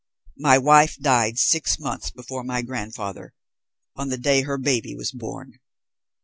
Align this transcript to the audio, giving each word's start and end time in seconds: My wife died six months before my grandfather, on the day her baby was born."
My 0.39 0.57
wife 0.57 0.97
died 0.97 1.37
six 1.37 1.77
months 1.77 2.09
before 2.09 2.43
my 2.43 2.63
grandfather, 2.63 3.35
on 3.95 4.09
the 4.09 4.17
day 4.17 4.41
her 4.41 4.57
baby 4.57 4.95
was 4.95 5.11
born." 5.11 5.59